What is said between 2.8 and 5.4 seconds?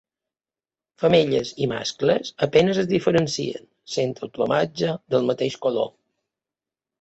es diferencien, sent el plomatge del